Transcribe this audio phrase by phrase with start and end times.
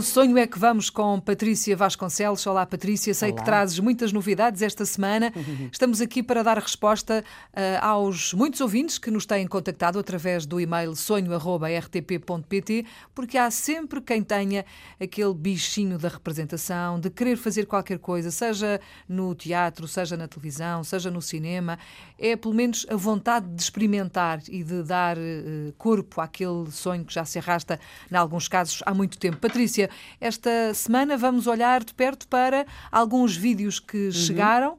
[0.00, 2.46] pelo Sonho é que vamos com Patrícia Vasconcelos.
[2.46, 3.12] Olá, Patrícia.
[3.12, 3.38] Sei Olá.
[3.38, 5.30] que trazes muitas novidades esta semana.
[5.70, 7.22] Estamos aqui para dar resposta
[7.52, 14.00] uh, aos muitos ouvintes que nos têm contactado através do e-mail sonho.rtp.pt, porque há sempre
[14.00, 14.64] quem tenha
[14.98, 20.82] aquele bichinho da representação, de querer fazer qualquer coisa, seja no teatro, seja na televisão,
[20.82, 21.78] seja no cinema.
[22.18, 27.12] É pelo menos a vontade de experimentar e de dar uh, corpo àquele sonho que
[27.12, 27.78] já se arrasta,
[28.10, 29.36] em alguns casos, há muito tempo.
[29.36, 29.89] Patrícia,
[30.20, 34.12] esta semana vamos olhar de perto para alguns vídeos que uhum.
[34.12, 34.78] chegaram uh,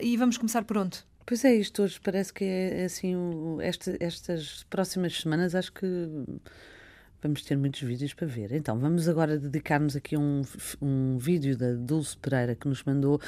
[0.00, 0.98] e vamos começar por onde?
[1.26, 3.14] Pois é, isto hoje parece que é assim,
[3.62, 5.86] este, estas próximas semanas acho que
[7.22, 8.52] vamos ter muitos vídeos para ver.
[8.52, 10.42] Então, vamos agora dedicar-nos aqui a um,
[10.80, 13.20] um vídeo da Dulce Pereira que nos mandou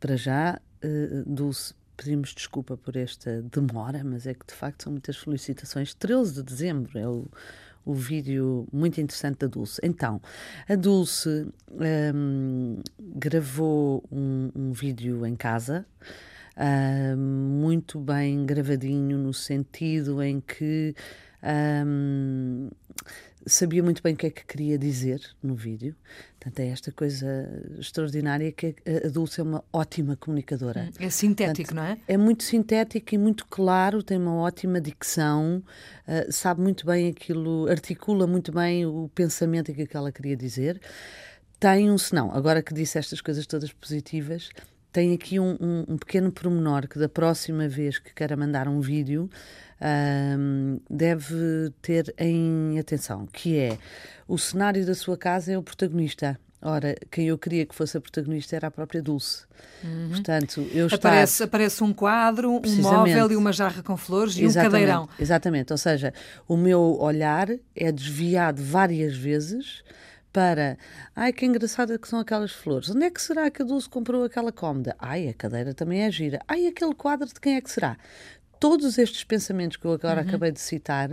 [0.00, 0.60] para já.
[0.82, 5.94] Uh, Dulce, pedimos desculpa por esta demora, mas é que de facto são muitas felicitações.
[5.94, 7.26] 13 de dezembro é o,
[7.84, 9.80] o vídeo muito interessante da Dulce.
[9.82, 10.20] Então,
[10.68, 11.46] a Dulce
[12.14, 15.86] um, gravou um, um, vídeo em casa,
[16.56, 20.94] um, muito bem gravadinho, no sentido em que
[21.86, 22.63] hum,
[23.46, 25.94] sabia muito bem o que é que queria dizer no vídeo.
[26.38, 27.26] Portanto, é esta coisa
[27.78, 30.90] extraordinária que a Dulce é uma ótima comunicadora.
[30.98, 31.98] É sintético, Portanto, não é?
[32.06, 35.62] É muito sintético e muito claro, tem uma ótima dicção,
[36.06, 40.80] uh, sabe muito bem aquilo, articula muito bem o pensamento que ela queria dizer.
[41.58, 44.50] Tem um senão, agora que disse estas coisas todas positivas,
[44.94, 48.80] tem aqui um, um, um pequeno pormenor que da próxima vez que queira mandar um
[48.80, 49.28] vídeo
[50.38, 53.76] um, deve ter em atenção, que é
[54.28, 56.38] o cenário da sua casa é o protagonista.
[56.62, 59.44] Ora, quem eu queria que fosse a protagonista era a própria Dulce.
[59.82, 60.10] Uhum.
[60.10, 61.44] Portanto, eu aparece, estar...
[61.44, 65.08] aparece um quadro, um móvel e uma jarra com flores e exatamente, um cadeirão.
[65.18, 66.14] Exatamente, ou seja,
[66.46, 69.82] o meu olhar é desviado várias vezes
[70.34, 70.76] para
[71.14, 72.90] ai que engraçada que são aquelas flores.
[72.90, 74.96] Onde é que será que a Dulce comprou aquela cómoda?
[74.98, 76.40] Ai, a cadeira também é gira.
[76.48, 77.96] Ai, aquele quadro de quem é que será?
[78.58, 80.28] Todos estes pensamentos que eu agora uhum.
[80.28, 81.08] acabei de citar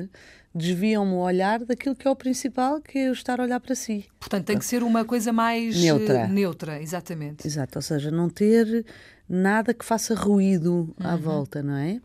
[0.53, 3.73] desviam-me o olhar daquilo que é o principal, que é eu estar a olhar para
[3.73, 4.05] si.
[4.19, 6.27] Portanto, tem que ser uma coisa mais neutra.
[6.27, 7.47] neutra, exatamente.
[7.47, 8.85] Exato, ou seja, não ter
[9.29, 11.21] nada que faça ruído à uhum.
[11.21, 12.01] volta, não é?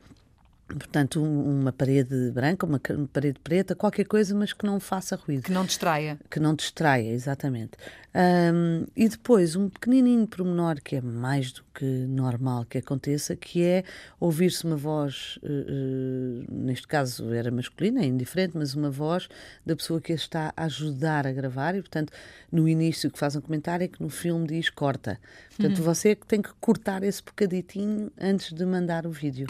[0.68, 2.80] Portanto, um, uma parede branca, uma
[3.12, 5.44] parede preta, qualquer coisa, mas que não faça ruído.
[5.44, 6.18] Que não distraia.
[6.28, 7.72] Que não distraia, exatamente.
[8.16, 13.62] Um, e depois, um pequenininho pormenor que é mais do que normal que aconteça, que
[13.62, 13.84] é
[14.18, 19.28] ouvir-se uma voz, uh, uh, neste caso era masculina, é indiferente, mas uma voz
[19.66, 22.10] da pessoa que a está a ajudar a gravar e, portanto,
[22.50, 25.20] no início que faz um comentário é que no filme diz corta.
[25.50, 25.84] Portanto, uhum.
[25.84, 29.46] você é que tem que cortar esse bocaditinho antes de mandar o vídeo.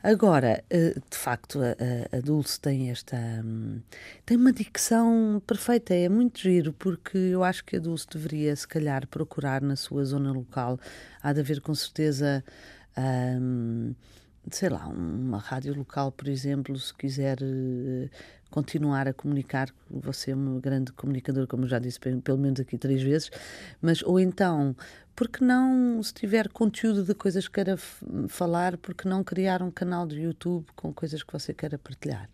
[0.00, 3.16] Agora, uh, de facto, a, a Dulce tem esta...
[3.16, 3.80] Um,
[4.24, 8.66] tem uma dicção perfeita, é muito giro, porque eu acho que a Dulce deveria, se
[8.66, 10.78] calhar, procurar na sua zona local.
[11.22, 12.44] Há de haver, com certeza,
[13.40, 13.94] hum,
[14.50, 18.10] sei lá, uma rádio local, por exemplo, se quiser uh,
[18.50, 19.68] continuar a comunicar.
[19.90, 23.30] Você é uma grande comunicadora, como já disse, pelo menos aqui três vezes.
[23.80, 24.76] Mas, ou então,
[25.14, 27.76] porque não, se tiver conteúdo de coisas que queira
[28.28, 32.28] falar, porque não criar um canal de YouTube com coisas que você queira partilhar?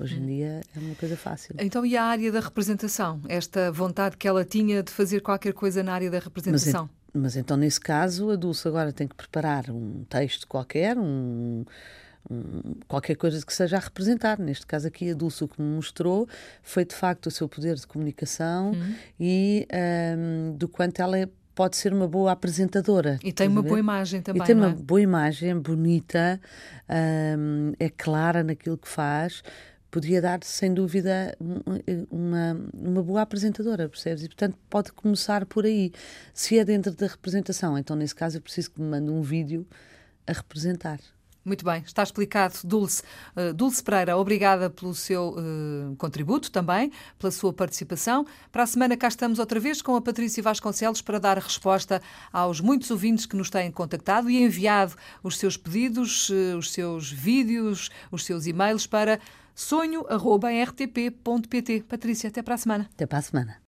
[0.00, 1.54] Hoje em dia é uma coisa fácil.
[1.58, 3.20] Então, e a área da representação?
[3.28, 6.88] Esta vontade que ela tinha de fazer qualquer coisa na área da representação?
[7.12, 11.66] Mas, mas então, nesse caso, a Dulce agora tem que preparar um texto qualquer, um,
[12.30, 14.38] um, qualquer coisa que seja a representar.
[14.38, 16.26] Neste caso aqui, a Dulce o que me mostrou
[16.62, 18.94] foi, de facto, o seu poder de comunicação uhum.
[19.20, 19.68] e
[20.16, 23.18] um, do quanto ela é pode ser uma boa apresentadora.
[23.22, 24.42] E tem uma boa imagem também.
[24.42, 24.58] E tem é?
[24.58, 26.40] uma boa imagem, bonita,
[26.88, 29.42] um, é clara naquilo que faz
[29.90, 31.36] podia dar, sem dúvida,
[32.10, 34.24] uma, uma boa apresentadora, percebes?
[34.24, 35.92] E, portanto, pode começar por aí.
[36.32, 39.66] Se é dentro da representação, então, nesse caso, eu preciso que me mande um vídeo
[40.26, 41.00] a representar.
[41.42, 42.54] Muito bem, está explicado.
[42.64, 43.02] Dulce,
[43.34, 48.26] uh, Dulce Pereira, obrigada pelo seu uh, contributo também, pela sua participação.
[48.52, 52.60] Para a semana cá estamos outra vez com a Patrícia Vasconcelos para dar resposta aos
[52.60, 57.90] muitos ouvintes que nos têm contactado e enviado os seus pedidos, uh, os seus vídeos,
[58.12, 59.18] os seus e-mails para
[59.54, 61.84] sonho.rtp.pt.
[61.88, 62.90] Patrícia, até para a semana.
[62.94, 63.58] Até para a semana.